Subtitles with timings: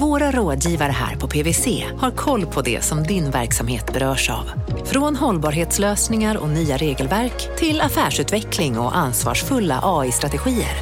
[0.00, 4.50] våra rådgivare här på PWC har koll på det som din verksamhet berörs av.
[4.84, 10.76] Från hållbarhetslösningar och nya regelverk till affärsutveckling och ansvarsfulla AI-strategier.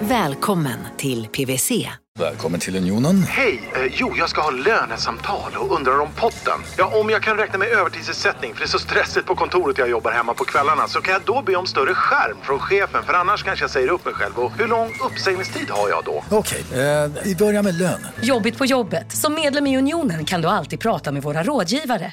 [0.00, 1.88] Välkommen till PWC.
[2.18, 3.22] Välkommen till Unionen.
[3.22, 3.70] Hej!
[3.74, 6.60] Eh, jo, jag ska ha lönesamtal och undrar om potten.
[6.78, 9.90] Ja, om jag kan räkna med övertidsersättning för det är så stressigt på kontoret jag
[9.90, 13.12] jobbar hemma på kvällarna så kan jag då be om större skärm från chefen för
[13.12, 14.38] annars kanske jag säger upp mig själv.
[14.38, 16.24] Och hur lång uppsägningstid har jag då?
[16.30, 18.06] Okej, eh, vi börjar med lön.
[18.22, 19.12] Jobbigt på jobbet.
[19.12, 22.12] Som medlem i Unionen kan du alltid prata med våra rådgivare.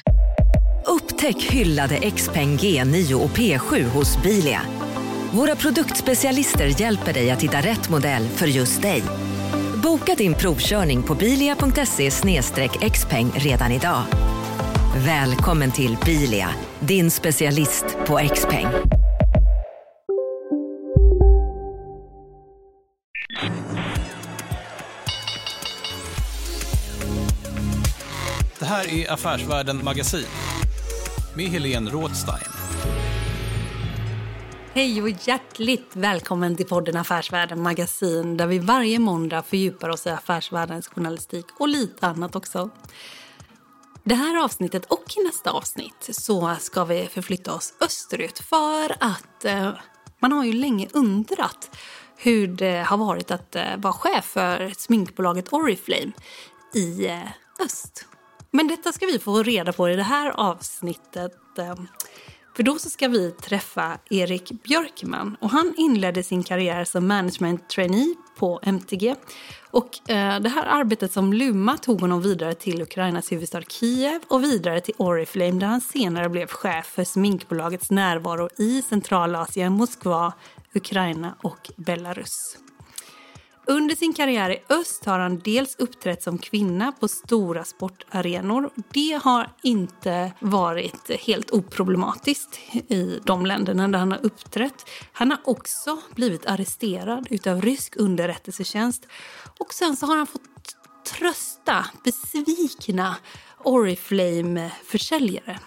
[0.86, 4.60] Upptäck hyllade XPeng G9 och P7 hos Bilia.
[5.32, 9.02] Våra produktspecialister hjälper dig att hitta rätt modell för just dig.
[9.82, 12.10] Boka din provkörning på bilia.se
[12.90, 14.02] xpeng redan idag.
[15.06, 16.48] Välkommen till Bilia,
[16.80, 18.66] din specialist på XPeng.
[18.66, 19.07] peng
[28.68, 30.26] här är Affärsvärlden Magasin
[31.36, 32.52] med Helene Rådstein.
[34.74, 40.10] Hej och hjärtligt välkommen till podden Affärsvärlden Magasin där vi varje måndag fördjupar oss i
[40.10, 42.70] affärsvärldens journalistik och lite annat också.
[44.04, 49.44] Det här avsnittet och i nästa avsnitt så ska vi förflytta oss österut för att
[49.44, 49.72] eh,
[50.20, 51.76] man har ju länge undrat
[52.16, 56.12] hur det har varit att eh, vara chef för sminkbolaget Oriflame
[56.74, 57.22] i eh,
[57.64, 58.07] öst.
[58.50, 61.58] Men detta ska vi få reda på i det här avsnittet.
[61.58, 61.86] Ehm,
[62.56, 65.36] för då så ska vi träffa Erik Björkman.
[65.40, 69.14] Och han inledde sin karriär som management trainee på MTG.
[69.70, 74.44] Och eh, det här arbetet som Luma tog honom vidare till Ukrainas huvudstad Kiev och
[74.44, 80.32] vidare till Oriflame där han senare blev chef för sminkbolagets närvaro i Centralasien, Moskva,
[80.74, 82.58] Ukraina och Belarus.
[83.70, 88.70] Under sin karriär i öst har han dels uppträtt som kvinna på stora sportarenor.
[88.92, 94.84] Det har inte varit helt oproblematiskt i de länderna där han har uppträtt.
[95.12, 99.06] Han har också blivit arresterad utav rysk underrättelsetjänst
[99.58, 100.42] och sen så har han fått
[101.18, 103.16] trösta besvikna
[103.64, 105.58] Oriflame-försäljare.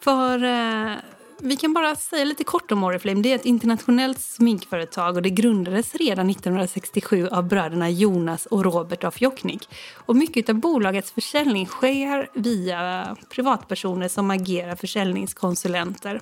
[0.00, 0.92] För eh,
[1.40, 3.22] vi kan bara säga lite kort om Oriflame.
[3.22, 9.04] Det är ett internationellt sminkföretag och det grundades redan 1967 av bröderna Jonas och Robert
[9.04, 9.68] af Jokknik.
[9.94, 16.20] Och mycket av bolagets försäljning sker via privatpersoner som agerar försäljningskonsulenter.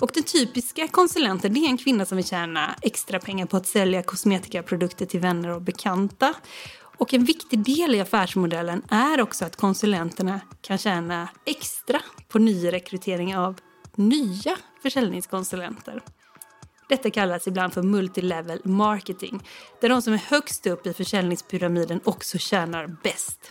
[0.00, 4.02] Och den typiska konsulenten är en kvinna som vill tjäna extra pengar på att sälja
[4.02, 6.34] kosmetikaprodukter till vänner och bekanta.
[6.96, 13.36] Och en viktig del i affärsmodellen är också att konsulenterna kan tjäna extra på nyrekrytering
[13.36, 13.60] av
[13.96, 16.02] nya försäljningskonsulenter.
[16.88, 19.42] Detta kallas ibland för multilevel marketing,
[19.80, 23.50] där de som är högst upp i försäljningspyramiden också tjänar bäst.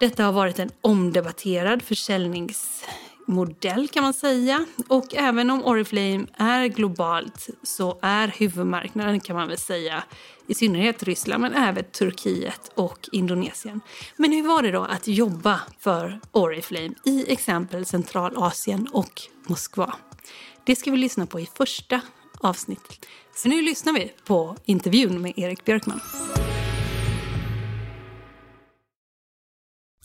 [0.00, 2.84] Detta har varit en omdebatterad försäljnings
[3.26, 4.66] modell, kan man säga.
[4.88, 10.04] Och även om Oriflame är globalt så är huvudmarknaden kan man väl säga
[10.46, 13.80] i synnerhet Ryssland men även Turkiet och Indonesien.
[14.16, 19.94] Men hur var det då att jobba för Oriflame i exempel Centralasien och Moskva?
[20.64, 22.00] Det ska vi lyssna på i första
[22.40, 23.06] avsnittet.
[23.34, 26.00] Så nu lyssnar vi på intervjun med Erik Björkman.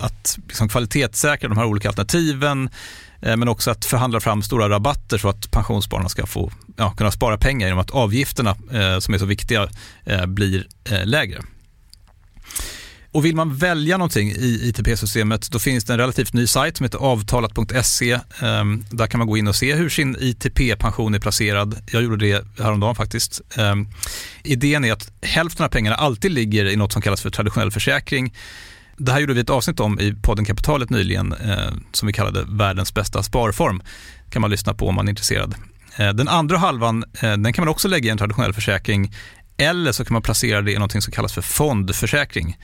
[0.00, 2.70] att liksom kvalitetssäkra de här olika alternativen
[3.20, 7.10] eh, men också att förhandla fram stora rabatter så att pensionsspararna ska få ja, kunna
[7.10, 9.68] spara pengar genom att avgifterna eh, som är så viktiga
[10.04, 11.42] eh, blir eh, lägre.
[13.12, 16.84] Och vill man välja någonting i ITP-systemet då finns det en relativt ny sajt som
[16.84, 18.18] heter avtalat.se.
[18.42, 21.82] Ehm, där kan man gå in och se hur sin ITP-pension är placerad.
[21.92, 23.40] Jag gjorde det häromdagen faktiskt.
[23.56, 23.88] Ehm,
[24.44, 28.34] idén är att hälften av pengarna alltid ligger i något som kallas för traditionell försäkring
[29.02, 32.44] det här gjorde vi ett avsnitt om i podden Kapitalet nyligen eh, som vi kallade
[32.48, 33.82] världens bästa sparform.
[34.30, 35.54] kan man lyssna på om man är intresserad.
[35.96, 39.14] Eh, den andra halvan eh, den kan man också lägga i en traditionell försäkring
[39.56, 42.56] eller så kan man placera det i något som kallas för fondförsäkring.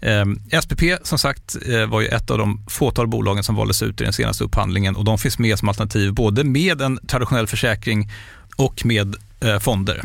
[0.00, 4.00] Eh, SPP som sagt eh, var ju ett av de fåtal bolagen som valdes ut
[4.00, 8.10] i den senaste upphandlingen och de finns med som alternativ både med en traditionell försäkring
[8.56, 10.02] och med eh, fonder.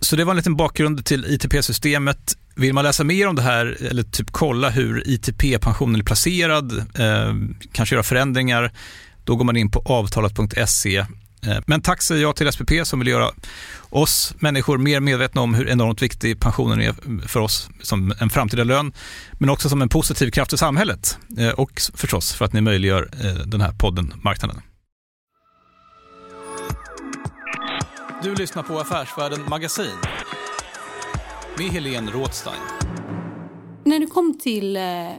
[0.00, 2.36] Så det var en liten bakgrund till ITP-systemet.
[2.58, 7.34] Vill man läsa mer om det här eller typ kolla hur ITP-pensionen är placerad, eh,
[7.72, 8.72] kanske göra förändringar,
[9.24, 10.96] då går man in på avtalat.se.
[10.96, 13.30] Eh, men tack säger jag till SPP som vill göra
[13.90, 16.94] oss människor mer medvetna om hur enormt viktig pensionen är
[17.28, 18.92] för oss som en framtida lön,
[19.32, 23.08] men också som en positiv kraft i samhället eh, och förstås för att ni möjliggör
[23.24, 24.60] eh, den här podden Marknaden.
[28.22, 29.96] Du lyssnar på Affärsvärlden Magasin
[31.58, 32.60] med Helene Rådstein.
[33.84, 35.16] När du kom till eh, eh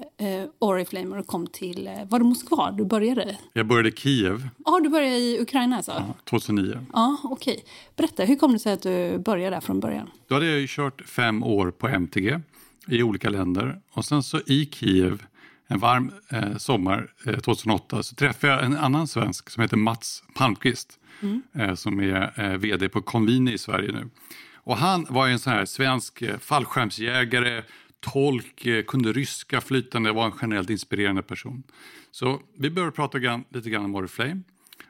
[0.60, 3.38] Oriflame och kom till, eh, var det Moskva du började?
[3.54, 4.50] Jag började i Kiev.
[4.66, 5.92] Ja, du började i Ukraina alltså?
[5.92, 6.80] Ja, 2009.
[6.94, 7.54] Ja, okej.
[7.54, 7.64] Okay.
[7.96, 10.10] Berätta, hur kom det sig att du började där från början?
[10.28, 12.40] Då hade jag ju kört fem år på MTG
[12.88, 15.24] i olika länder och sen så i Kiev
[15.68, 20.24] en varm eh, sommar eh, 2008 så träffade jag en annan svensk som heter Mats
[20.34, 21.42] Palmqvist mm.
[21.54, 24.10] eh, som är eh, vd på Convini i Sverige nu.
[24.68, 27.64] Och han var en sån här svensk eh, fallskärmsjägare,
[28.00, 31.64] tolk, eh, kunde ryska flytande, var en generellt inspirerande person.
[32.12, 34.42] Så vi började prata grann, lite grann om Oriflame.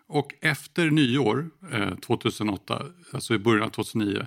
[0.07, 4.25] Och efter nyår, eh, 2008, alltså i början av 2009,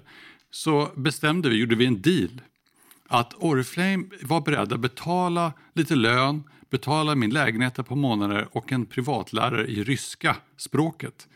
[0.50, 2.41] så bestämde vi, gjorde vi en deal
[3.08, 8.73] att Oriflame var beredda att betala lite lön, betala min lägenhet ett par månader och
[8.73, 11.29] en privatlärare i ryska språket.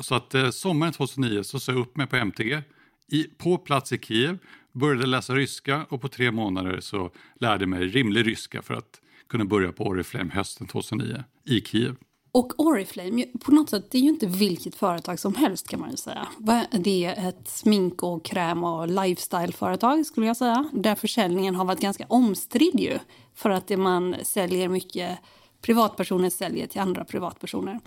[0.00, 2.62] Så att eh, sommaren 2009 så sa jag upp mig på MTG
[3.08, 4.38] i, på plats i Kiev,
[4.72, 7.10] började läsa ryska och på tre månader så
[7.40, 11.96] lärde mig rimlig ryska för att kunna börja på Oriflame hösten 2009 i Kiev.
[12.34, 15.90] Och Oriflame, på något sätt, det är ju inte vilket företag som helst kan man
[15.90, 16.28] ju säga.
[16.70, 20.70] Det är ett smink och kräm och lifestyle-företag skulle jag säga.
[20.72, 22.98] Där försäljningen har varit ganska omstridd ju.
[23.34, 25.18] För att det man säljer mycket,
[25.62, 27.80] privatpersoner säljer till andra privatpersoner.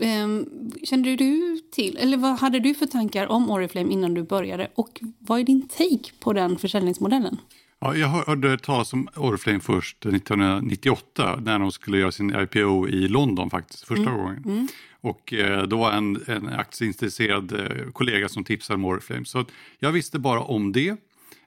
[0.00, 0.46] Ehm,
[0.82, 4.70] kände du till, eller vad hade du för tankar om Oriflame innan du började?
[4.74, 7.36] Och vad är din take på den försäljningsmodellen?
[7.80, 13.08] Ja, jag hörde talas om Oriflame först 1998 när de skulle göra sin IPO i
[13.08, 14.16] London faktiskt, första mm.
[14.16, 14.42] gången.
[14.46, 14.68] Mm.
[15.00, 19.24] Och eh, då var en, en aktieintresserad eh, kollega som tipsade om Oriflame.
[19.24, 19.44] Så
[19.78, 20.96] jag visste bara om det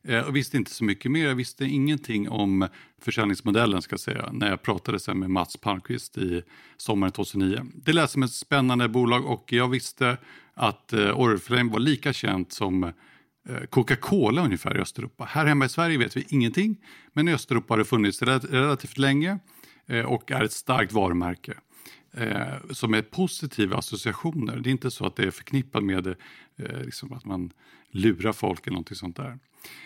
[0.10, 1.28] Eh, jag visste inte så mycket mer.
[1.28, 2.68] Jag visste ingenting om
[3.02, 6.44] försäljningsmodellen ska jag säga när jag pratade sen med Mats Palmqvist i
[6.78, 7.66] sommaren 2009.
[7.76, 10.18] Det lät som ett spännande bolag och jag visste
[10.54, 12.92] att eh, Oriflame var lika känt som eh,
[13.70, 15.26] Coca-Cola ungefär i Östeuropa.
[15.26, 16.78] Här hemma i Sverige vet vi ingenting,
[17.14, 19.40] men i Östeuropa har det funnits relativt länge
[20.06, 21.54] och är ett starkt varumärke
[22.72, 24.58] som är positiva associationer.
[24.58, 26.16] Det är inte så att det är förknippat med
[26.58, 27.52] liksom att man
[27.92, 29.40] lura folk eller någonting sånt där.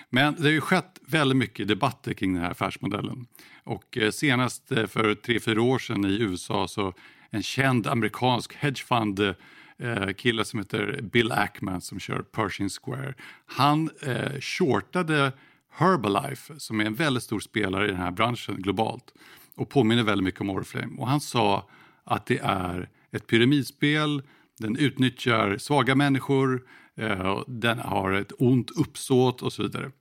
[0.10, 3.28] Men det har ju skett väldigt mycket debatter kring den här affärsmodellen.
[3.64, 6.94] Och eh, senast eh, för tre fyra år sedan i USA så
[7.30, 13.14] en känd amerikansk hedgefund-kille eh, som heter Bill Ackman som kör Pershing Square.
[13.46, 15.32] Han eh, shortade
[15.72, 19.14] Herbalife som är en väldigt stor spelare i den här branschen globalt
[19.56, 20.98] och påminner väldigt mycket om Oriflame.
[20.98, 21.70] Och han sa
[22.04, 24.24] att det är ett pyramidspel,
[24.60, 26.64] den utnyttjar svaga människor,
[26.98, 29.92] Eh, den har ett ont uppsåt och så vidare.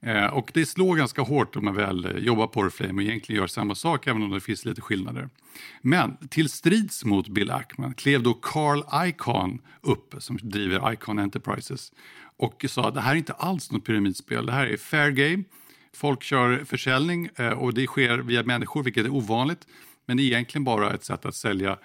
[0.00, 3.40] Eh, och det slår ganska hårt om man väl eh, jobbar på Oriflame och egentligen
[3.40, 5.28] gör samma sak även om det finns lite skillnader.
[5.82, 11.92] Men till strids mot Bill Ackman klev då Carl Icahn upp som driver Icahn Enterprises
[12.36, 15.44] och sa att det här är inte alls något pyramidspel, det här är fair game.
[15.94, 19.66] Folk kör försäljning och det sker via människor vilket är ovanligt
[20.06, 21.78] men det är egentligen bara ett sätt att sälja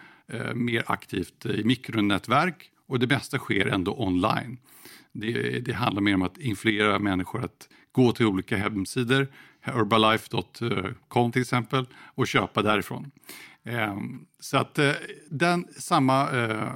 [0.54, 4.58] mer aktivt i mikronätverk och det mesta sker ändå online.
[5.12, 9.28] Det, det handlar mer om att influera människor att gå till olika hemsidor,
[9.62, 13.12] herbalife.com till exempel, och köpa därifrån.
[13.64, 14.92] Ehm, så att eh,
[15.30, 16.68] den samma eh,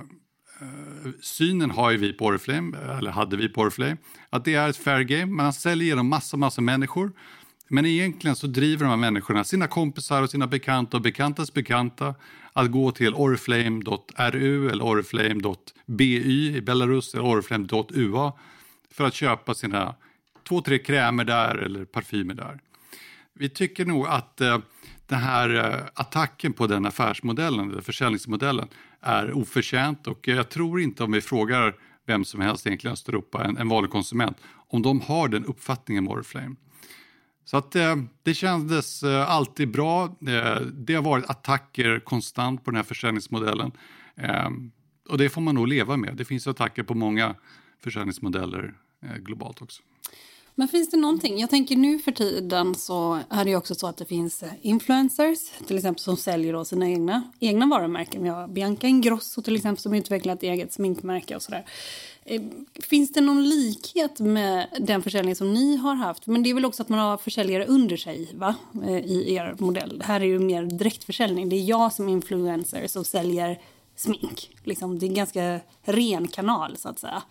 [0.61, 3.97] eh, synen har ju vi på Oriflame, eller hade vi på Oriflame,
[4.29, 7.11] att det är ett fair game, man säljer genom massa, massa människor.
[7.69, 12.15] Men egentligen så driver de här människorna sina kompisar och sina bekanta och bekantas bekanta
[12.55, 18.33] att gå till oriflame.ru eller oriflame.by i Belarus eller oriflame.ua
[18.91, 19.95] för att köpa sina
[20.47, 22.59] två, tre krämer där eller parfymer där.
[23.33, 24.57] Vi tycker nog att eh,
[25.07, 28.67] den här eh, attacken på den affärsmodellen, eller försäljningsmodellen,
[29.01, 33.43] är oförtjänt och jag tror inte om vi frågar vem som helst egentligen i Östeuropa,
[33.43, 36.55] en, en vanlig konsument, om de har den uppfattningen om Oriflame.
[37.45, 40.03] Så att eh, det kändes eh, alltid bra.
[40.05, 43.71] Eh, det har varit attacker konstant på den här försäljningsmodellen.
[44.15, 44.49] Eh,
[45.09, 46.15] och det får man nog leva med.
[46.15, 47.35] Det finns attacker på många
[47.83, 48.73] försäljningsmodeller
[49.03, 49.83] eh, globalt också.
[50.57, 51.39] Men finns det någonting?
[51.39, 54.49] Jag tänker nu för tiden så är det ju också så att det finns eh,
[54.61, 58.23] influencers till exempel som säljer då sina egna, egna varumärken.
[58.23, 61.65] Vi har Bianca Ingrosso till exempel som utvecklar ett eget sminkmärke och sådär.
[62.23, 62.41] Eh,
[62.81, 66.27] finns det någon likhet med den försäljning som ni har haft?
[66.27, 68.55] Men det är väl också att man har försäljare under sig va?
[68.83, 69.97] Eh, I er modell.
[69.99, 71.49] Det här är ju mer direktförsäljning.
[71.49, 73.59] Det är jag som influencer som säljer
[73.95, 74.49] smink.
[74.63, 77.23] Liksom, det är en ganska ren kanal så att säga.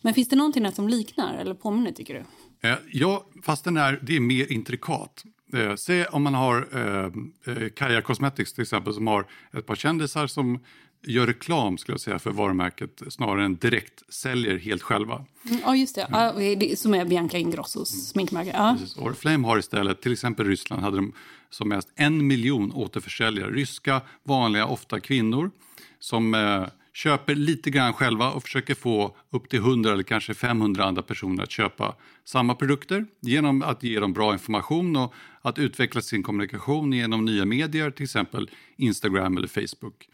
[0.00, 2.24] Men finns det någonting där som liknar eller påminner tycker du?
[2.60, 5.24] Eh, ja, fast den är, det är mer intrikat.
[5.52, 9.74] Eh, se om man har eh, eh, Kaja Cosmetics till exempel som har ett par
[9.74, 10.60] kändisar som
[11.02, 15.24] gör reklam skulle jag säga för varumärket snarare än direkt säljer helt själva.
[15.48, 16.06] Mm, ja, just det.
[16.10, 18.02] Ja, det som är Bianca Ingrossos mm.
[18.02, 18.50] sminkmärke.
[18.54, 18.76] Ja.
[18.98, 21.12] Oriflame har istället, till exempel Ryssland, hade de
[21.50, 23.50] som mest en miljon återförsäljare.
[23.50, 25.50] Ryska, vanliga, ofta kvinnor
[25.98, 30.84] som eh, köper lite grann själva och försöker få upp till 100 eller kanske 500
[30.84, 36.00] andra personer att köpa samma produkter genom att ge dem bra information och att utveckla
[36.00, 40.08] sin kommunikation genom nya medier, till exempel Instagram eller Facebook.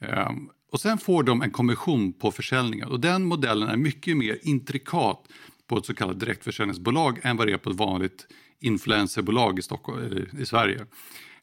[0.00, 4.38] Ehm, och sen får de en kommission på försäljningen och den modellen är mycket mer
[4.42, 5.28] intrikat
[5.66, 8.26] på ett så kallat direktförsäljningsbolag än vad det är på ett vanligt
[8.60, 10.86] influencerbolag i, Stockholm, i Sverige.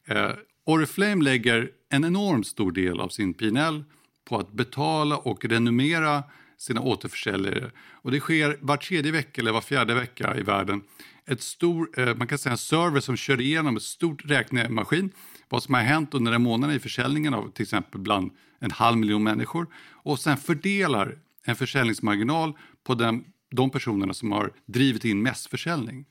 [0.06, 0.32] Ehm,
[0.68, 3.84] Oriflame lägger en enormt stor del av sin PNL
[4.28, 6.22] på att betala och renommera
[6.58, 7.70] sina återförsäljare.
[7.92, 10.82] Och det sker var tredje vecka eller var fjärde vecka i världen.
[11.26, 15.10] Ett stor, eh, man kan säga en server som kör igenom ett stort räknemaskin
[15.48, 18.98] vad som har hänt under den månaden i försäljningen av till exempel bland en halv
[18.98, 22.52] miljon människor och sen fördelar en försäljningsmarginal
[22.84, 26.06] på den, de personerna som har drivit in mest försäljning.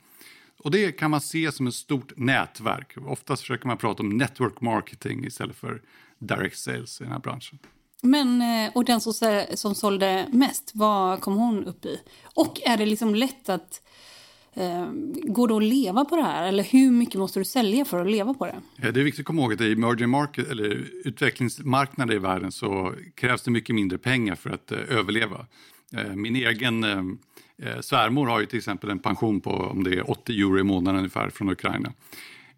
[0.57, 2.93] Och det kan man se som ett stort nätverk.
[2.98, 5.81] Oftast försöker man prata om network marketing istället för
[6.19, 7.60] direct sales i den här branschen.
[8.05, 9.13] Men, eh, och den som,
[9.53, 12.00] som sålde mest, vad kom hon upp i?
[12.24, 13.81] Och är det liksom lätt att...
[14.57, 14.88] Eh,
[15.24, 16.47] går det att leva på det här?
[16.47, 18.55] Eller hur mycket måste du sälja för att leva på det?
[18.77, 22.93] Det är viktigt att komma ihåg att i emerging market, eller utvecklingsmarknader i världen så
[23.15, 25.45] krävs det mycket mindre pengar för att eh, överleva.
[25.97, 29.93] Eh, min egen eh, eh, svärmor har ju till exempel en pension på om det
[29.93, 31.93] är 80 euro i månaden ungefär från Ukraina.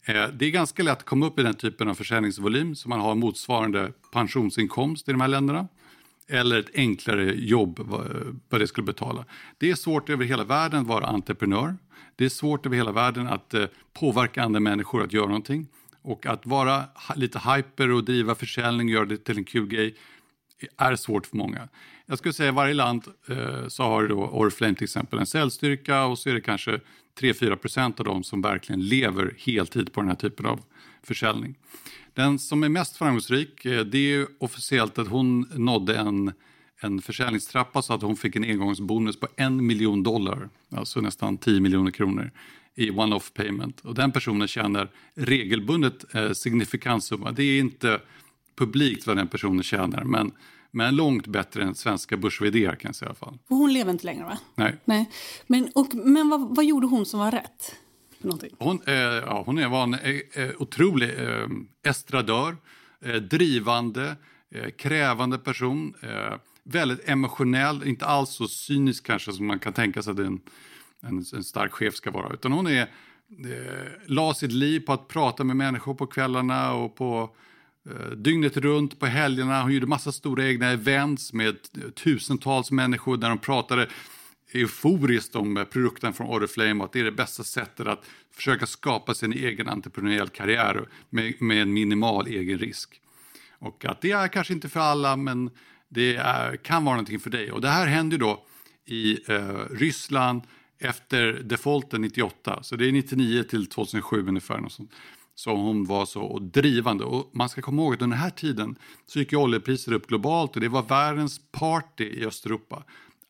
[0.07, 2.99] Eh, det är ganska lätt att komma upp i den typen av försäljningsvolym så man
[2.99, 5.67] har motsvarande pensionsinkomst i de här länderna
[6.27, 7.85] eller ett enklare jobb eh,
[8.49, 9.25] vad det skulle betala.
[9.57, 11.77] Det är svårt över hela världen att vara entreprenör.
[12.15, 15.67] Det är svårt över hela världen att eh, påverka andra människor att göra någonting.
[16.01, 16.83] Och att vara
[17.15, 19.95] lite hyper och driva försäljning och göra det till en kul grej
[20.77, 21.67] är svårt för många.
[22.09, 26.05] Jag skulle säga att varje land eh, så har då Oriflame till exempel en säljstyrka
[26.05, 26.79] och så är det kanske
[27.19, 30.61] 3-4 procent av dem som verkligen lever heltid på den här typen av
[31.03, 31.55] försäljning.
[32.13, 36.33] Den som är mest framgångsrik eh, det är officiellt att hon nådde en,
[36.81, 41.59] en försäljningstrappa så att hon fick en engångsbonus på en miljon dollar, alltså nästan 10
[41.59, 42.31] miljoner kronor
[42.75, 43.79] i one-off payment.
[43.79, 47.31] Och den personen tjänar regelbundet eh, signifikant summa.
[47.31, 48.01] Det är inte
[48.55, 50.31] publikt vad den personen tjänar men
[50.77, 53.37] men långt bättre än svenska börs kan jag säga i alla fall.
[53.47, 54.37] hon lever inte längre va?
[54.55, 54.77] Nej.
[54.85, 55.09] Nej.
[55.47, 57.75] Men, och, men vad, vad gjorde hon som var rätt?
[58.57, 61.47] Hon, eh, ja, hon var en eh, eh, otrolig eh,
[61.83, 62.57] estradör,
[63.01, 64.15] eh, drivande,
[64.51, 65.93] eh, krävande person.
[66.01, 70.39] Eh, väldigt emotionell, inte alls så cynisk kanske som man kan tänka sig att en,
[71.01, 72.33] en, en stark chef ska vara.
[72.33, 72.89] Utan hon är,
[74.05, 77.29] la sitt liv på att prata med människor på kvällarna och på
[77.91, 79.61] Eh, dygnet runt på helgerna.
[79.61, 83.87] Hon gjorde massa stora egna events med eh, tusentals människor där de pratade
[84.53, 88.65] euforiskt om eh, produkten från Oriflame och att det är det bästa sättet att försöka
[88.65, 93.01] skapa sin egen entreprenöriell karriär med, med en minimal egen risk.
[93.59, 95.49] Och att det är kanske inte för alla men
[95.89, 97.51] det är, kan vara någonting för dig.
[97.51, 98.45] Och det här hände då
[98.85, 100.41] i eh, Ryssland
[100.79, 104.57] efter defaulten 98, så det är 99 till 2007 ungefär.
[104.57, 104.91] Något sånt
[105.39, 107.03] så hon var så drivande.
[107.03, 108.75] Och man ska komma ihåg att under den här tiden
[109.05, 112.83] så gick ju oljepriser upp globalt och det var världens party i Östeuropa.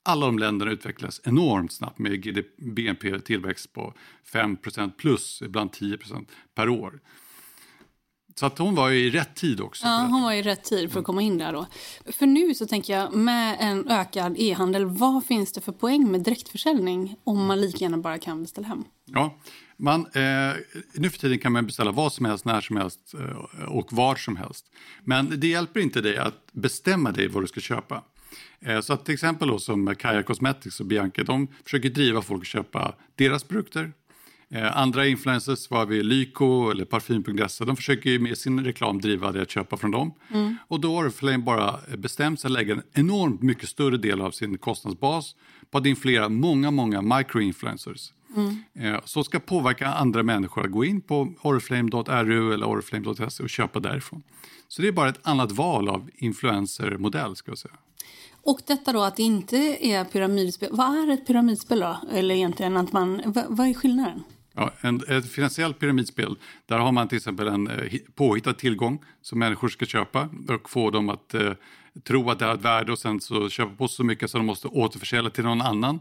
[0.03, 3.93] Alla de länderna utvecklades enormt snabbt med BNP-tillväxt på
[4.31, 6.99] 5% plus, ibland 10% per år.
[8.39, 9.85] Så att hon var i rätt tid också.
[9.85, 11.65] Ja, hon var i rätt tid för att komma in där då.
[12.11, 16.23] För nu så tänker jag med en ökad e-handel, vad finns det för poäng med
[16.23, 18.83] direktförsäljning om man lika gärna bara kan beställa hem?
[19.05, 19.37] Ja,
[19.77, 20.53] man, eh,
[20.93, 24.15] nu för tiden kan man beställa vad som helst, när som helst eh, och var
[24.15, 24.65] som helst.
[25.03, 28.03] Men det hjälper inte dig att bestämma dig vad du ska köpa.
[28.59, 32.41] Eh, så att till exempel då, som Kaja Cosmetics och Bianca, de försöker driva folk
[32.41, 33.91] att köpa deras produkter
[34.73, 37.65] andra influencers var vi Lyko eller Parfym.se.
[37.65, 40.13] De försöker ju med sin reklam driva det att köpa från dem.
[40.67, 44.31] Och då har Oriflame bara bestämt sig att lägga en enormt mycket större del av
[44.31, 45.35] sin kostnadsbas
[45.71, 48.11] på att influera många, många microinfluencers.
[48.73, 53.79] Eh, som ska påverka andra människor att gå in på oriflame.ru eller oriflame.se och köpa
[53.79, 54.23] därifrån.
[54.67, 57.73] Så det är bara ett annat val av influencermodell ska jag säga.
[58.43, 60.69] Och detta då att det inte är pyramidspel.
[60.71, 61.97] Vad är ett pyramidspel då?
[62.11, 64.23] Eller egentligen att man, vad, vad är skillnaden?
[64.59, 66.35] Ja, en, ett finansiellt pyramidspel,
[66.65, 70.69] där har man till exempel en eh, hi- påhittad tillgång som människor ska köpa och
[70.69, 71.51] få dem att eh,
[72.03, 74.45] tro att det har ett värde och sen så köpa på så mycket så de
[74.47, 75.99] måste återförsälja till någon annan.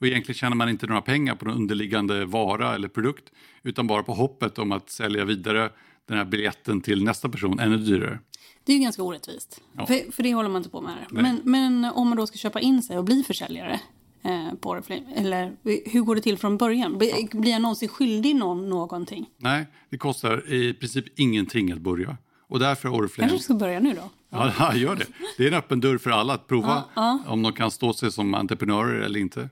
[0.00, 3.24] Och egentligen tjänar man inte några pengar på den underliggande vara eller produkt
[3.62, 5.70] utan bara på hoppet om att sälja vidare
[6.08, 8.18] den här biljetten till nästa person ännu dyrare.
[8.64, 9.60] Det är ju ganska orättvist.
[9.76, 9.86] Ja.
[9.86, 11.06] För, för det håller man inte på med här.
[11.10, 13.80] Men, men om man då ska köpa in sig och bli försäljare
[14.22, 15.56] eh, på Oriflame, eller
[15.90, 16.98] hur går det till från början?
[16.98, 19.26] Blir, jag någonsin skyldig någon någonting?
[19.36, 22.16] Nej, det kostar i princip ingenting att börja.
[22.48, 23.28] Och därför är Oriflame...
[23.28, 24.10] Kanske ska börja nu då?
[24.58, 25.06] Ja, gör det.
[25.36, 26.84] Det är en öppen dörr för alla att prova
[27.26, 29.48] om de kan stå sig som entreprenörer eller inte.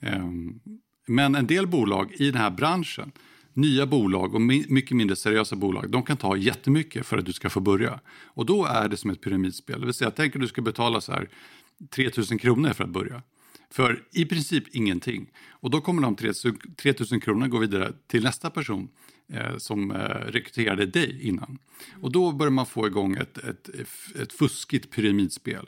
[0.00, 0.60] Ehm,
[1.06, 3.12] Men en del bolag i den här branschen,
[3.52, 7.50] nya bolag och mycket mindre seriösa bolag, de kan ta jättemycket för att du ska
[7.50, 8.00] få börja.
[8.24, 9.80] Och då är det som ett pyramidspel.
[9.80, 11.28] Det vill säga, tänk att du ska betala så här
[11.94, 13.22] 3 000 kronor för att börja.
[13.74, 15.30] För i princip ingenting.
[15.50, 16.16] Och då kommer de
[16.76, 18.88] 3 000 kronor gå vidare till nästa person
[19.32, 21.58] eh, som eh, rekryterade dig innan.
[22.00, 23.68] Och då börjar man få igång ett, ett,
[24.22, 25.66] ett fuskigt pyramidspel.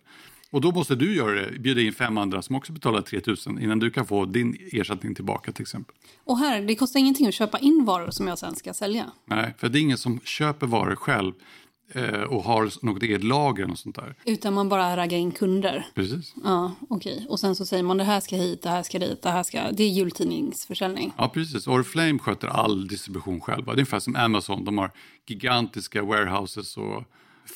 [0.51, 3.63] Och då måste du göra det, bjuda in fem andra som också betalar 3 000
[3.63, 5.97] innan du kan få din ersättning tillbaka till exempel.
[6.25, 9.11] Och här, det kostar ingenting att köpa in varor som jag sen ska sälja.
[9.25, 11.33] Nej, för det är ingen som köper varor själv
[12.29, 14.15] och har något eget lager och sånt där.
[14.25, 15.87] Utan man bara raggar in kunder.
[15.95, 16.35] Precis.
[16.45, 17.27] Ja, okej.
[17.29, 19.43] Och sen så säger man det här ska hit, det här ska dit, det här
[19.43, 19.71] ska...
[19.73, 21.13] Det är jultidningsförsäljning.
[21.19, 21.67] Ja, precis.
[21.67, 23.65] Oriflame sköter all distribution själva.
[23.65, 24.65] Det är ungefär som Amazon.
[24.65, 24.91] De har
[25.27, 27.03] gigantiska warehouses och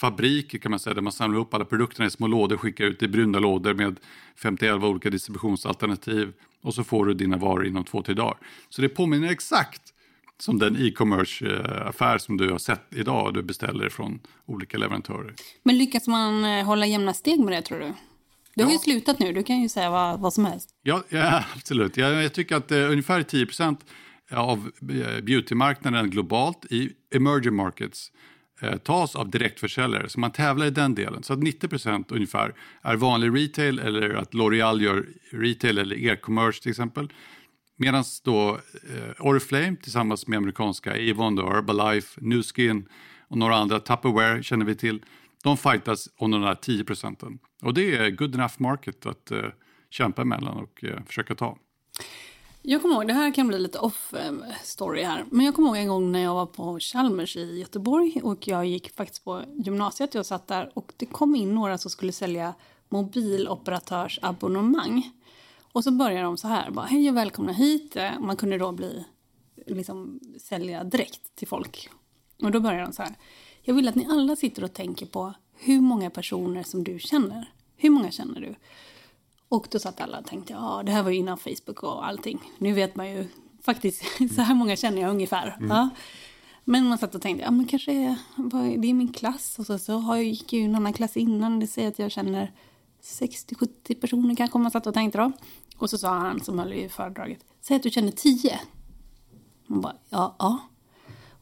[0.01, 2.85] fabriker kan man säga där man samlar upp alla produkterna i små lådor och skickar
[2.85, 4.01] ut i bruna lådor med
[4.37, 8.37] 51 olika distributionsalternativ och så får du dina varor inom två, tre dagar.
[8.69, 9.83] Så det påminner exakt
[10.43, 15.35] som den e-commerce-affär som du har sett idag och du beställer från olika leverantörer.
[15.63, 17.93] Men lyckas man eh, hålla jämna steg med det, tror du?
[18.55, 18.75] Det har Ja.
[18.75, 19.33] ju slutat nu.
[19.33, 20.69] Du kan ju säga vad, vad som helst.
[20.83, 21.97] Ja, ja absolut.
[21.97, 23.77] Jag, jag tycker att eh, ungefär 10%
[24.33, 28.13] av eh, beautymarknaden globalt i emerging markets
[28.63, 30.09] eh, tas av direktförsäljare.
[30.09, 31.23] Så man tävlar i den delen.
[31.23, 36.71] Så att 90% ungefär är vanlig retail eller att L'Oreal gör retail eller e-commerce till
[36.71, 37.09] exempel.
[37.83, 42.89] Medan då eh, Oriflame tillsammans med amerikanska Avon, Herbalife, New Skin
[43.29, 45.05] och några andra, Tupperware känner vi till,
[45.43, 47.39] de fightas om de där 10 procenten.
[47.63, 49.45] Och det är good enough market att eh,
[49.91, 51.59] kämpa emellan och eh, försöka ta.
[52.63, 55.25] Jag kommer ihåg, det här kan bli lite off eh, story här.
[55.31, 58.67] Men jag kommer ihåg en gång när jag var på Chalmers i Göteborg och jag
[58.67, 60.15] gick faktiskt på gymnasiet.
[60.15, 62.55] Jag satt där och det kom in några som skulle sälja
[62.89, 65.11] mobiloperatörsabonnemang.
[65.73, 67.97] Och så började de så här, bara hej och välkomna hit.
[67.97, 69.05] Eh, Man kunde då bli,
[69.67, 71.89] liksom sälja direkt till folk.
[72.43, 73.15] Och då började de så här,
[73.63, 77.53] jag vill att ni alla sitter och tänker på hur många personer som du känner.
[77.77, 78.55] Hur många känner du?
[79.49, 82.41] Och då satt alla och tänkte, ja det här var ju innan Facebook och allting.
[82.59, 83.27] Nu vet man ju
[83.63, 84.05] faktiskt,
[84.35, 85.57] så här många känner jag ungefär.
[85.69, 85.89] Ja.
[86.65, 87.93] Men man satt och tänkte, ja men kanske
[88.77, 89.59] det är min klass.
[89.59, 91.61] Och så, så har jag, gick ju en annan klass innan.
[91.61, 92.53] Det säger att jag känner
[93.03, 95.33] 60-70 personer kanske man satt och tänkte då.
[95.77, 98.61] Och så sa han som höll i föredraget, säg att du känner 10.
[99.67, 100.59] Man bara, ja, ja.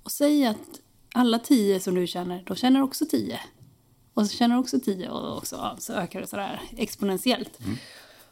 [0.02, 0.80] Och säg att
[1.14, 3.40] alla 10 som du känner, då känner också 10.
[4.14, 7.58] Och så känner också 10 och också, så ökar det sådär exponentiellt.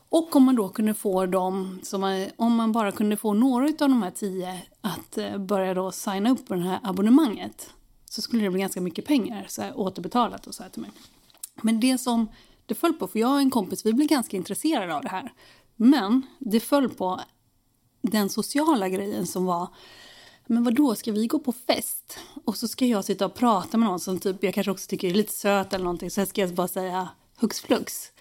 [0.08, 3.74] Och om man då kunde få dem, man, om man bara kunde få några av
[3.76, 7.70] de här 10 att eh, börja då signa upp på det här abonnemanget
[8.04, 10.90] så skulle det bli ganska mycket pengar så återbetalat och så här till mig.
[11.62, 12.28] Men det som
[12.66, 15.32] det föll på, för jag och en kompis, vi blev ganska intresserade av det här.
[15.76, 17.20] Men det föll på
[18.02, 19.68] den sociala grejen som var
[20.46, 22.18] men vad då ska vi gå på fest?
[22.44, 25.08] Och så ska jag sitta och prata med någon som typ, jag kanske också tycker
[25.08, 26.10] är lite söt eller någonting.
[26.10, 28.12] Så jag ska bara säga hux flux.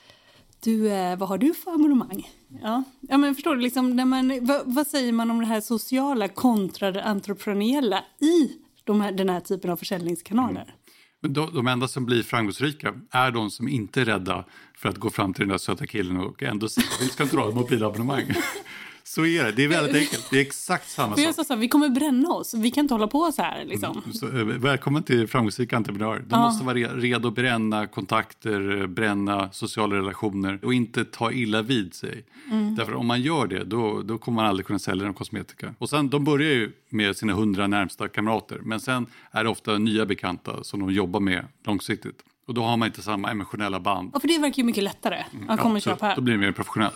[0.60, 2.32] Du, eh, vad har du för abonnemang?
[2.62, 5.62] Ja, ja men förstår du, liksom, när man, vad, vad säger man om det här
[5.62, 8.52] sociala kontra det entreprenöriella i
[8.84, 10.62] de här, den här typen av försäljningskanaler?
[10.62, 10.76] Mm.
[11.28, 15.10] De, de enda som blir framgångsrika är de som inte är rädda för att gå
[15.10, 18.24] fram till den där söta killen och ändå säga vi ska inte ha ett mobilabonnemang.
[19.16, 19.52] Så är det.
[19.52, 20.28] Det är väldigt enkelt.
[20.30, 21.36] Det är exakt samma jag sak.
[21.36, 22.54] sa så vi kommer bränna oss.
[22.54, 23.66] Vi kan inte hålla på så här.
[23.66, 24.02] Liksom.
[24.14, 26.20] Så, eh, välkommen till framgångsrika entreprenörer.
[26.20, 26.40] De Ja.
[26.46, 31.62] måste vara re- redo att bränna kontakter, eh, bränna sociala relationer och inte ta illa
[31.62, 32.26] vid sig.
[32.52, 32.76] Mm.
[32.76, 35.74] Därför om man gör det, då, då kommer man aldrig kunna sälja någon kosmetika.
[35.78, 39.78] Och sen, de börjar ju med sina hundra närmsta kamrater, men sen är det ofta
[39.78, 42.20] nya bekanta som de jobbar med långsiktigt.
[42.48, 44.10] Och då har man inte samma emotionella band.
[44.14, 46.16] Ja, för det verkar ju mycket lättare att komma och köpa här.
[46.16, 46.96] Då blir det mer professionellt.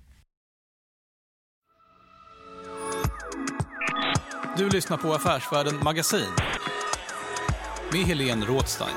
[4.61, 6.29] Du lyssnar på Affärsvärlden Magasin
[7.91, 8.95] med Helene Rådstein.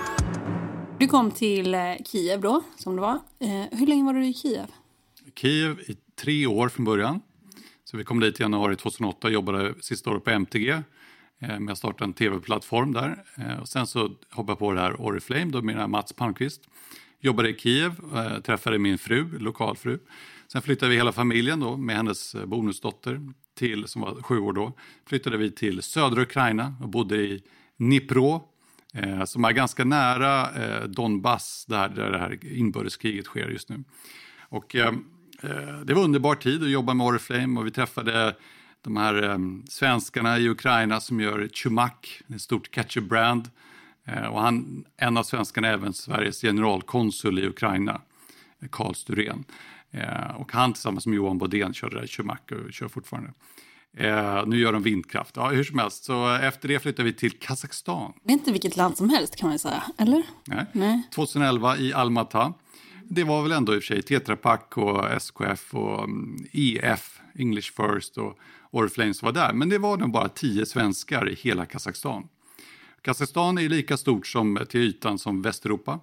[0.98, 3.20] Du kom till eh, Kiev då, som det var.
[3.40, 4.66] Eh, hur länge var du i Kiev?
[5.34, 7.20] Kiev i tre år från början.
[7.84, 10.68] Så vi kom dit i januari 2008 och jobbade sista året på MTG
[11.38, 13.24] eh, med att starta en tv-plattform där.
[13.60, 16.62] Och sen så hoppade jag på det här Oriflame då med Mats Palmqvist.
[17.20, 17.92] Jobbade i Kiev,
[18.42, 19.98] träffade min fru, lokalfru.
[20.52, 23.20] Sen flyttade vi hela familjen då med hennes bonusdotter
[23.54, 24.72] till, som var sju år då,
[25.06, 27.42] flyttade vi till södra Ukraina och bodde i
[27.76, 28.48] Dnipro
[28.94, 33.84] eh, som är ganska nära eh, Donbass där, där det här inbördeskriget sker just nu.
[34.40, 34.94] Och, eh,
[35.42, 38.36] eh det var en underbar tid att jobba med Oriflame och vi träffade
[38.82, 39.38] de här eh,
[39.68, 43.50] svenskarna i Ukraina som gör Chumak, ett stort ketchup-brand.
[44.04, 48.00] Eh, och han, en av svenskarna är även Sveriges generalkonsul i Ukraina,
[48.60, 49.44] Karl Carl Sturén.
[49.94, 53.32] Eh, och han tillsammans med Johan Bodén körde där och kör fortfarande.
[53.96, 55.36] Eh, nu gör de vindkraft.
[55.36, 58.12] Ja, hur som helst, så efter det flyttade vi till Kazakstan.
[58.24, 60.22] Det är inte vilket land som helst kan man säga, eller?
[60.44, 60.66] Nej.
[60.72, 61.02] Nej.
[61.14, 62.52] 2011 i Almata.
[63.04, 67.20] Det var väl ändå i och för sig Tetra Pak och SKF och mm, EF,
[67.34, 68.38] English First och
[68.70, 69.52] Oriflame som var där.
[69.52, 72.28] Men det var nog bara tio svenskar i hela Kazakstan.
[73.02, 76.00] Kazakstan är lika stort som till ytan som Västeuropa.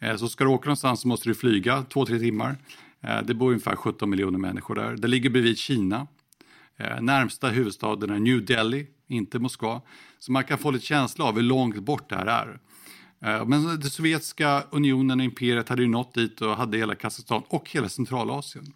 [0.00, 2.56] Eh, Så ska du åka någonstans så måste du flyga två, tre timmar.
[3.02, 4.96] Eh, det bor ungefär 17 miljoner människor där.
[4.96, 6.06] Det ligger bredvid Kina.
[6.76, 9.80] Eh, närmsta huvudstaden är New Delhi, inte Moskva.
[10.18, 12.58] Så man kan få lite känsla av hur långt bort det här är.
[13.24, 17.42] Eh, men det sovjetiska unionen och imperiet hade ju nått dit och hade hela Kazakstan
[17.48, 18.72] och hela Centralasien.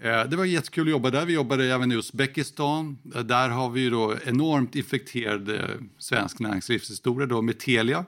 [0.00, 1.26] Det var jättekul att jobba där.
[1.26, 2.98] Vi jobbade även i Uzbekistan.
[3.02, 5.50] Där har vi ju då enormt infekterad
[5.98, 8.04] svensk näringslivshistoria då med Telia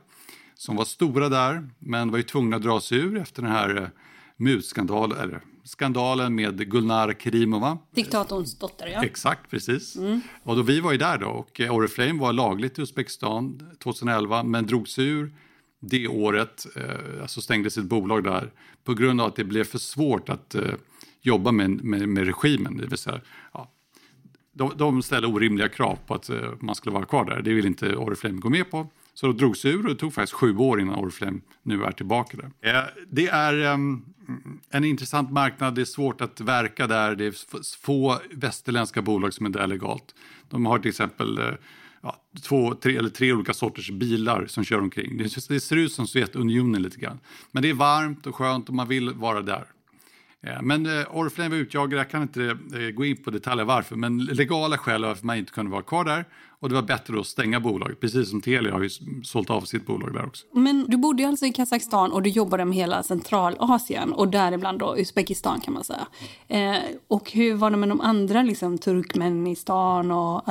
[0.55, 3.91] som var stora där men var ju tvungna att dra sig ur efter den här
[4.41, 7.79] mutskandalen, eller skandalen med Gulnara Kerimova.
[7.95, 9.05] Diktatorns dotter, ja.
[9.05, 9.97] Exakt, precis.
[10.43, 14.43] Och då, vi var ju där då och eh, Oriflame var lagligt i Uzbekistan 2011
[14.43, 15.33] men drog sig ur
[15.81, 18.51] det året, eh, alltså stängde sitt bolag där
[18.85, 20.75] på grund av att det blev för svårt att eh,
[21.21, 22.77] jobba med, med, med regimen.
[22.77, 23.21] Det vill säga,
[23.53, 23.71] ja,
[24.53, 27.43] de, de ställde orimliga krav på att eh, man skulle vara kvar där.
[27.43, 28.87] Det vill inte Oriflame gå med på.
[29.15, 31.93] Så de drog sig ur och det tog faktiskt sju år innan Oriflame nu är
[31.93, 32.75] tillbaka där.
[32.75, 34.05] Eh, det är ehm,
[34.71, 37.15] en intressant marknad, det är svårt att verka där.
[37.15, 37.35] Det är
[37.83, 40.15] få västerländska bolag som är där legalt.
[40.49, 41.45] De har till exempel eh,
[42.03, 45.17] ja, två, tre eller tre olika sorters bilar som kör omkring.
[45.17, 47.19] Det, det ser ut som Sovjetunionen lite grann.
[47.53, 49.67] Men det är varmt och skönt och man vill vara där.
[50.43, 53.97] Eh, men eh, Oriflame var utjagade, jag kan inte eh, gå in på detaljer varför,
[53.97, 56.25] men legala skäl varför man inte kunde vara kvar där.
[56.63, 58.91] Och det var bättre att stänga bolaget, precis som Telia har ju
[59.25, 60.47] sålt av sitt bolag där också.
[60.55, 64.99] Men du bodde alltså i Kazakstan och du jobbade med hela Centralasien och däribland då
[64.99, 66.07] Uzbekistan kan man säga.
[66.49, 66.77] Eh,
[67.09, 70.43] och hur var det med de andra, liksom Turkmenistan och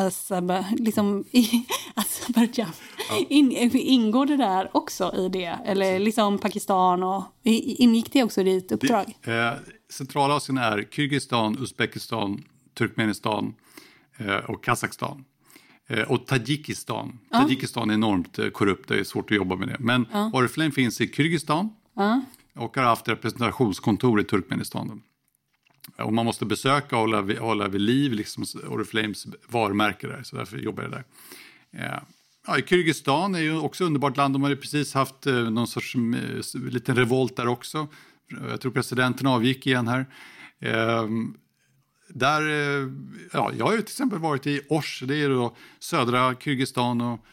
[0.78, 2.70] liksom, i- Azerbaijan?
[3.30, 5.60] In, ingår det där också i det?
[5.66, 9.06] Eller liksom Pakistan och ingick det också i ditt uppdrag?
[9.24, 9.52] Eh,
[9.92, 12.44] Centralasien är Kyrgyzstan, Uzbekistan,
[12.78, 13.54] Turkmenistan
[14.18, 15.24] eh, och Kazakstan.
[15.90, 17.20] Eh, och Tadzjikistan.
[17.32, 19.78] Tadzjikistan är enormt eh, korrupt, det är svårt att jobba med det.
[19.80, 21.70] Men Oriflame finns i Kyrgyzstan
[22.56, 25.02] och har haft representationskontor i Turkmenistan.
[25.98, 30.36] Och man måste besöka och hålla vid, hålla vid liv liksom Oriflames varumärke där, så
[30.36, 31.04] därför jobbar jag där.
[31.72, 32.00] Eh,
[32.48, 34.36] Ja, Kyrgyzstan är ju också underbart land.
[34.36, 37.88] De har ju precis haft någon sorts eh, liten revolt där också.
[38.50, 40.06] Jag tror presidenten avgick igen här.
[42.10, 42.90] Där, eh,
[43.34, 47.02] ja, jag har ju till exempel varit i Osh, det är då södra Kyrgyzstan.
[47.02, 47.26] Och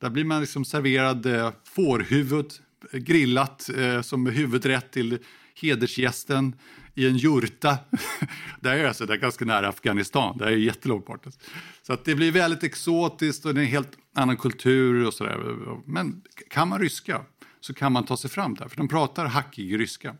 [0.00, 2.52] där blir man liksom serverad eh, fårhuvud
[2.92, 5.18] grillat eh, som huvudrätt till
[5.54, 6.54] hedersgästen
[6.94, 7.78] i en jurta.
[8.60, 11.26] det är alltså det är ganska nära Afghanistan, det är jättelångt bort.
[11.26, 11.40] Alltså.
[11.82, 15.56] Så att det blir väldigt exotiskt och det är en helt annan kultur och sådär.
[15.86, 17.24] Men kan man ryska
[17.60, 20.16] så kan man ta sig fram där, för de pratar hackig ryska.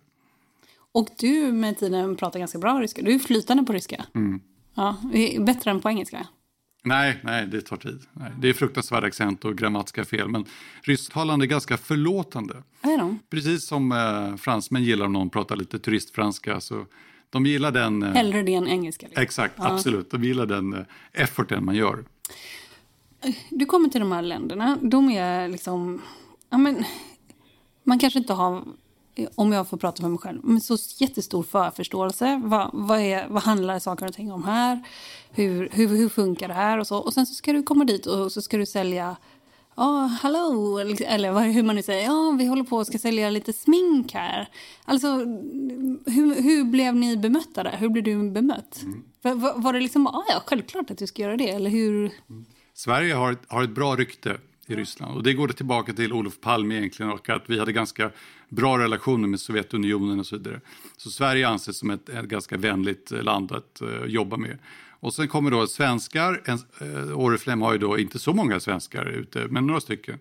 [0.93, 3.03] Och du med tiden pratar ganska bra ryska.
[3.03, 4.05] Du är flytande på ryska.
[4.75, 4.97] Ja,
[5.41, 6.27] bättre än på engelska.
[6.85, 8.03] Nej, nej, det tar tid.
[8.13, 10.45] Nej, det är fruktansvärda accent och grammatiska fel, men
[10.83, 12.63] rysktalande är ganska förlåtande.
[12.83, 13.19] Är de?
[13.31, 16.87] Precis som eh, fransmän gillar om någon pratar lite turistfranska, så
[17.31, 18.03] de gillar den...
[18.03, 19.07] Eh, Hellre det än engelska.
[19.07, 19.23] Liksom.
[19.23, 20.11] Exakt, absolut.
[20.11, 22.05] De gillar den eh, efforten man gör.
[23.51, 24.79] Du kommer till de här länderna.
[24.83, 26.03] De är liksom...
[26.51, 26.85] Ja, men,
[27.83, 28.65] man kanske inte har,
[29.35, 32.41] om jag får prata för mig själv, men så jättestor förförståelse.
[32.45, 34.83] Vad, vad, är, vad handlar saker och ting om här?
[35.31, 36.79] Hur, hur, hur funkar det här?
[36.79, 36.99] Och, så.
[36.99, 39.17] och sen så ska du komma dit och så ska du sälja
[39.77, 42.05] Ja, hallå, eller vad, hur man nu säger.
[42.05, 44.49] Ja, vi håller på och ska sälja lite smink här.
[44.85, 45.07] Alltså,
[46.07, 47.77] hur, hur blev ni bemötta där?
[47.77, 48.85] Hur blev du bemött?
[49.23, 52.13] Var, var, var det liksom, ah, ja, självklart att du ska göra det, eller hur?
[52.75, 54.39] Sverige har ett, har ett bra rykte
[54.71, 58.11] i Ryssland och det går tillbaka till Olof Palme egentligen och att vi hade ganska
[58.49, 60.61] bra relationer med Sovjetunionen och så vidare.
[60.97, 64.59] Så Sverige anses som ett, ett ganska vänligt land att uh, jobba med.
[64.91, 68.61] Och sen kommer då svenskar, en, eh, uh, Oriflame har ju då inte så många
[68.61, 70.19] svenskar ute, men några stycken.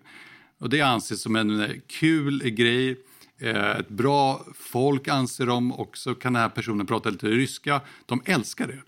[0.58, 2.96] Och det anses som en uh, kul grej,
[3.42, 7.80] ett bra folk anser de och så kan den här personen prata lite ryska.
[8.06, 8.78] De älskar det.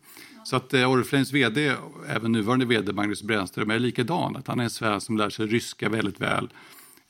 [0.44, 1.76] Så att eh, Oriflames vd,
[2.08, 4.36] även nuvarande vd Magnus Brännström, är likadan.
[4.36, 6.48] Att han är en svensk som lär sig ryska väldigt väl.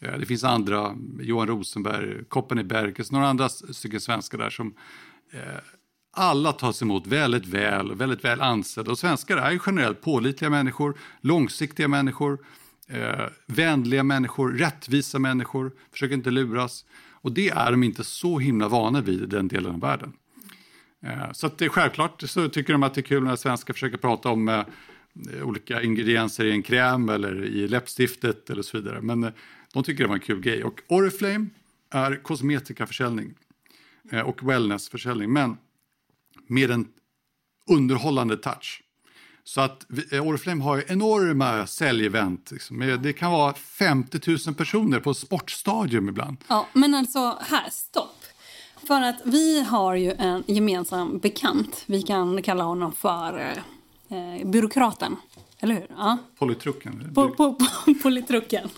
[0.00, 4.74] Eh, det finns andra, Johan Rosenberg, Koppeni Berkes, några andra stycken svenskar där som
[5.32, 5.40] eh,
[6.16, 8.90] alla tas emot väldigt väl, väldigt väl ansedda.
[8.90, 12.38] Och svenskar är generellt pålitliga människor, långsiktiga människor,
[12.88, 16.84] eh, vänliga människor, rättvisa människor, försöker inte luras.
[17.10, 20.12] Och det är de inte så himla vana vid i den delen av världen.
[21.02, 23.74] Eh, så att det är självklart så tycker de att det är kul när svenskar
[23.74, 24.64] försöker prata om eh,
[25.42, 29.00] olika ingredienser i en kräm eller i läppstiftet eller så vidare.
[29.00, 29.30] Men eh,
[29.72, 30.64] de tycker det var en kul grej.
[30.64, 31.46] Och Oriflame
[31.90, 33.34] är kosmetikaförsäljning
[34.24, 35.56] och wellnessförsäljning, men
[36.46, 36.88] med en
[37.70, 38.82] underhållande touch.
[39.44, 42.50] Så att Oriflame har enorma säljevent.
[42.50, 42.98] Liksom.
[43.02, 46.36] Det kan vara 50 000 personer på sportstadium ibland.
[46.48, 48.21] Ja, men alltså här, stopp.
[48.86, 51.84] För att vi har ju en gemensam bekant.
[51.86, 53.62] Vi kan kalla honom för
[54.08, 55.16] eh, byråkraten.
[55.60, 55.86] Eller hur?
[55.96, 56.18] Ja.
[56.38, 57.12] Politrucken.
[57.14, 58.68] Po, po, po, politrucken.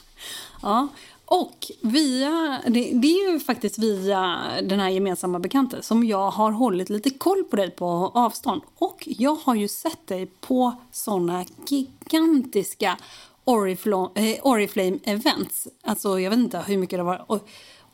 [0.63, 0.89] Ja.
[1.27, 6.51] Och via, det, det, är ju faktiskt via den här gemensamma bekanten som jag har
[6.51, 8.63] hållit lite koll på dig på avstånd.
[8.79, 12.97] Och jag har ju sett dig på såna gigantiska
[13.45, 15.69] Oriflame-events.
[15.83, 17.41] Alltså jag vet inte hur mycket det var.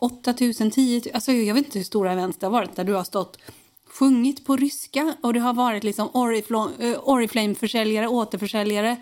[0.00, 2.84] 8 000, 10 000, alltså jag vet inte hur stora events det har varit där
[2.84, 3.38] du har stått
[3.90, 8.96] sjungit på ryska och det har varit liksom eh, Oriflame-försäljare, återförsäljare,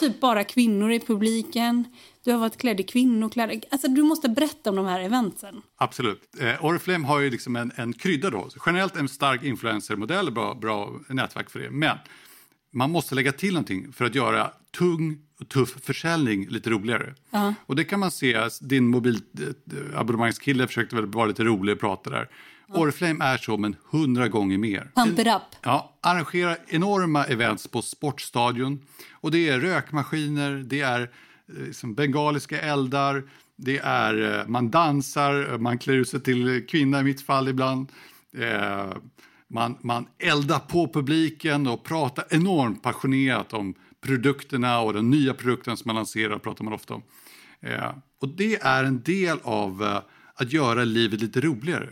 [0.00, 1.84] typ bara kvinnor i publiken.
[2.24, 3.60] Du har varit klädd i kvinnokläder.
[3.70, 5.62] Alltså du måste berätta om de här eventen.
[5.76, 6.22] Absolut.
[6.40, 8.48] Eh, Oriflame har ju liksom en, en krydda då.
[8.66, 11.70] Generellt en stark influencermodell, bra, bra nätverk för det.
[11.70, 11.98] Men
[12.72, 17.06] man måste lägga till någonting för att göra tung och tuff försäljning lite roligare.
[17.06, 17.54] Uh -huh.
[17.66, 22.28] Och det kan man se, din mobilabonnemangskille försökte väl vara lite rolig och prata där.
[22.68, 22.78] -huh.
[22.78, 24.90] Oriflame är så, men hundra gånger mer.
[24.94, 25.42] Pump it up.
[25.62, 28.80] Ja, arrangerar enorma events på sportstadion.
[29.12, 31.10] Och det är rökmaskiner, det är
[31.46, 33.22] liksom, bengaliska eldar,
[33.56, 37.88] det är, man dansar, man klär ut sig till kvinna i mitt fall ibland.
[38.38, 38.96] Eh,
[39.48, 45.76] Man, man eldar på publiken och pratar enormt passionerat om produkterna och de nya produkterna
[45.76, 47.02] som man lanserar pratar man ofta om.
[47.60, 47.90] Eh,
[48.20, 49.98] och det är en del av eh,
[50.34, 51.88] att göra livet lite roligare.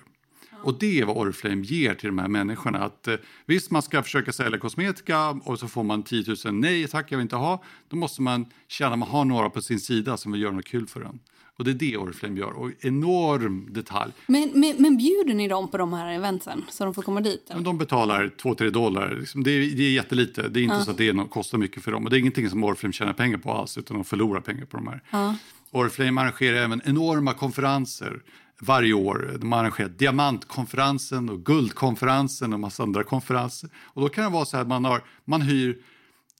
[0.62, 2.79] Och det är vad Oriflame ger till de här människorna.
[2.79, 6.88] Att, eh, visst, man ska försöka sälja kosmetika och så får man 10 000 nej
[6.88, 7.62] tack, jag vill inte ha.
[7.88, 10.64] Då måste man känna att man har några på sin sida som vill göra något
[10.64, 11.18] kul för en.
[11.62, 12.53] Och det är det Oriflame gör.
[12.53, 14.12] Och enorm detalj.
[14.27, 17.51] Men, men, men bjuder ni dem på de här eventsen så de får komma dit?
[17.55, 19.16] Men de betalar 2-3 dollar.
[19.20, 20.48] Liksom, det, är, det är jättelite.
[20.48, 20.85] Det är inte Ja.
[20.85, 22.05] så att det kostar mycket för dem.
[22.05, 24.77] Och det är ingenting som Oriflame tjänar pengar på alls, utan de förlorar pengar på
[24.77, 25.03] de här.
[25.11, 25.37] Ja.
[25.70, 28.22] Oriflame arrangerar även enorma konferenser
[28.61, 29.37] varje år.
[29.40, 33.70] De arrangerar Diamantkonferensen och Guldkonferensen och massa andra konferenser.
[33.77, 35.79] Och då kan det vara så här att man, har, man hyr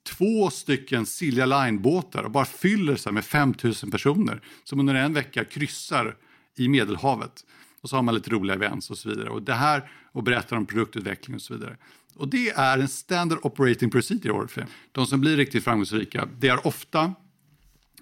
[0.03, 5.13] två stycken Silja Line-båtar och bara fyller sig med 5 000 personer som under en
[5.13, 6.17] vecka kryssar
[6.57, 7.45] i Medelhavet.
[7.81, 9.31] Och så har man lite roliga events och så vidare.
[9.31, 11.77] Och det här och berättar om produktutveckling och så vidare.
[12.15, 16.67] Och det är en standard operating procedure i De som blir riktigt framgångsrika, det är
[16.67, 17.15] ofta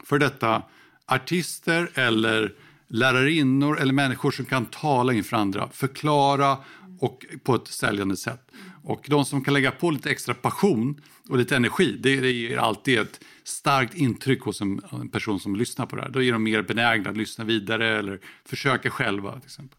[0.04, 0.62] för detta
[1.06, 2.54] artister eller
[2.88, 6.58] lärarinnor eller människor som kan tala inför andra, förklara
[7.00, 8.50] och på ett säljande sätt.
[8.84, 12.56] Och de som kan lägga på lite extra passion och lite energi, det, det ger
[12.56, 16.08] alltid ett starkt intryck hos en, en person som lyssnar på det här.
[16.08, 19.78] Då är de mer benägna att lyssna vidare eller försöka själva till exempel.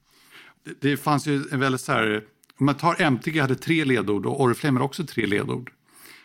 [0.64, 2.24] Det, det fanns ju en väldigt så här,
[2.60, 5.72] om man tar MTG hade tre ledord och Oriflame hade också tre ledord.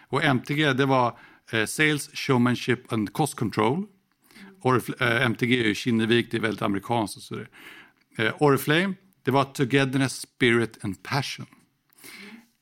[0.08, 1.18] Och MTG det var
[1.52, 3.86] eh, Sales, Showmanship and Cost Control.
[4.62, 7.50] Orifl- eh, MTG är ju Kinnevik, det är väldigt amerikanskt och så vidare.
[8.18, 11.46] Eh, Oriflame, det var Togetherness, Spirit and Passion.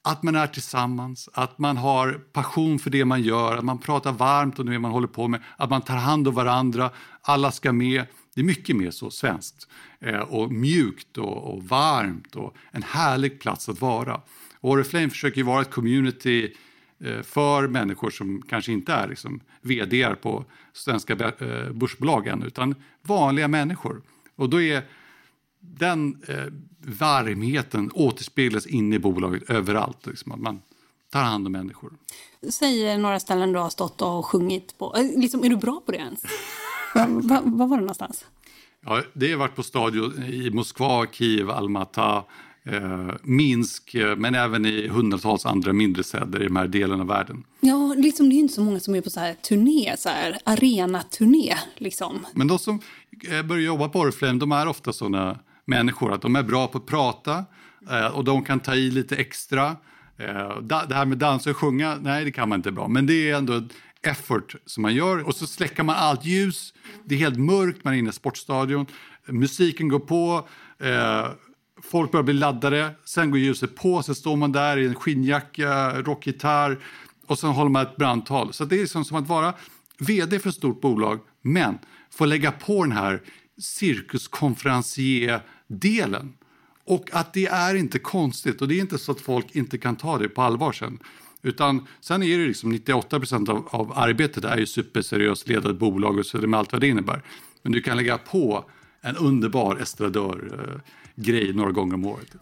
[0.06, 4.12] Att man är tillsammans, att man har passion för det man gör, att man pratar
[4.12, 6.90] varmt om det man håller på med, att man tar hand om varandra,
[7.22, 8.06] alla ska med.
[8.34, 9.68] Det är mycket mer så svenskt
[10.00, 14.20] eh, och mjukt och, och varmt och en härlig plats att vara.
[14.60, 16.52] Och Oriflame försöker ju vara ett community
[17.04, 22.74] eh, för människor som kanske inte är liksom, vd på svenska eh, börsbolag än, utan
[23.02, 24.02] vanliga människor.
[24.36, 24.82] Och då är
[25.78, 26.44] den eh,
[26.86, 30.06] varmheten återspeglas in i bolaget överallt.
[30.06, 30.62] Liksom, att man
[31.12, 31.92] tar hand om människor.
[32.50, 34.96] Säg några ställen du har stått och sjungit på.
[34.96, 36.22] Eh, Liksom, är du bra på det ens?
[36.94, 38.24] Va, va, vad var det någonstans?
[38.86, 42.00] Ja, det har varit på stadion i Moskva, Kiev, Almaty,
[42.64, 47.08] eh, Minsk, eh, men även i hundratals andra mindre städer i de här delarna av
[47.08, 47.44] världen.
[47.60, 50.38] Ja, liksom, det är inte så många som är på så här turné, så här
[50.44, 51.54] arenaturné.
[51.76, 52.26] Liksom.
[52.34, 52.80] Men de som
[53.30, 56.78] eh, börjar jobba på Oriflame, de är ofta sådana människor att de är bra på
[56.78, 57.44] att prata
[57.90, 59.76] eh, och de kan ta i lite extra.
[60.18, 63.06] Eh, da- Det här med dansa och sjunga, nej det kan man inte bra, men
[63.06, 63.64] det är ändå ett
[64.02, 66.74] effort som man gör och så släcker man allt ljus.
[67.04, 68.86] Det är helt mörkt, man är inne i sportstadion,
[69.28, 70.48] musiken går på,
[70.80, 71.26] eh,
[71.82, 76.02] folk börjar bli laddade, sen går ljuset på, Sen står man där i en skinnjacka,
[76.02, 76.78] rockgitarr
[77.26, 78.52] och sen håller man ett brandtal.
[78.52, 79.54] Så det är liksom som att vara
[79.98, 81.78] vd för ett stort bolag, men
[82.12, 83.20] få lägga på den här
[83.60, 86.32] cirkuskonferencier cirkuskonferencier-delen.
[86.86, 89.96] Och att det är inte konstigt och det är inte så att folk inte kan
[89.96, 90.98] ta det på allvar sen.
[91.42, 96.18] Utan sen är det liksom 98 procent av, av arbetet är ju superseriöst ledat bolag
[96.18, 97.22] och så med allt vad det innebär.
[97.62, 98.64] Men du kan lägga på
[99.00, 102.34] en underbar estradör-grej några gånger om året.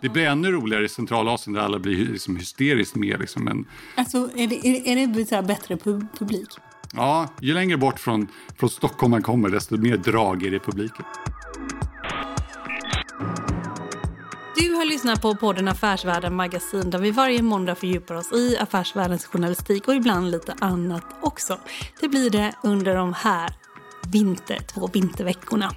[0.00, 3.20] Det blir ännu roligare i Centralasien där alla blir liksom hysteriskt med.
[3.20, 3.44] Liksom.
[3.44, 3.64] Men
[3.94, 6.48] Alltså, är det, är, är det bättre pub- publik?
[6.92, 10.60] ja, ju längre bort från, från Stockholm man kommer desto mer drag är det i
[10.60, 11.04] publiken.
[14.84, 19.88] Du lyssnar på podden Affärsvärlden Magasin där vi varje måndag fördjupar oss i affärsvärldens journalistik
[19.88, 21.58] och ibland lite annat också.
[22.00, 23.54] Det blir det under de här
[24.12, 25.70] vinter, två vinterveckorna.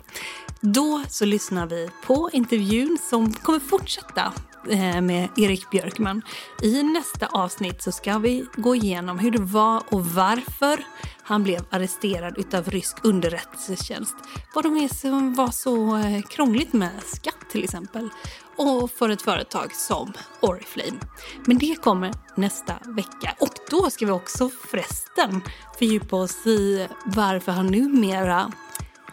[0.62, 4.34] Då så lyssnar vi på intervjun som kommer fortsätta
[4.70, 6.22] eh, med Erik Björkman.
[6.62, 10.84] I nästa avsnitt så ska vi gå igenom hur det var och varför
[11.24, 14.16] han blev arresterad utav rysk underrättelsetjänst.
[14.54, 18.10] Vad de är som var så eh, krångligt med skatt till exempel.
[18.58, 21.00] Och för ett företag som Oriflame.
[21.46, 23.36] Men det kommer nästa vecka.
[23.40, 25.42] Och då ska vi också förresten
[25.80, 28.52] fördjupa oss i varför han numera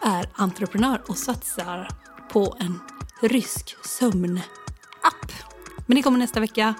[0.01, 1.89] är entreprenör och satsar
[2.31, 2.79] på en
[3.21, 5.31] rysk sömnapp.
[5.85, 6.73] Men det kommer nästa vecka.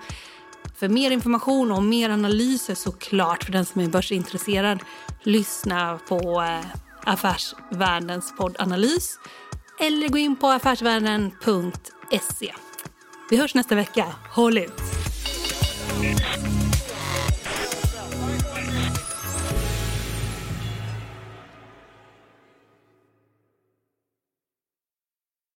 [0.76, 4.80] För mer information och mer analyser såklart för den som är börsintresserad,
[5.24, 6.66] lyssna på eh,
[7.06, 9.20] Affärsvärldens poddanalys
[9.80, 11.95] eller gå in på affärsvärlden.se.
[13.30, 14.06] Vi hörs nästa vecka.
[14.32, 14.82] Håll ut!